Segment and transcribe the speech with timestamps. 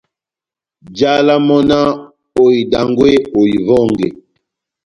[0.91, 1.89] Njálá mɔ́ náh:
[2.41, 3.09] «Ohidangwe,
[3.39, 4.07] ohiwɔnge!»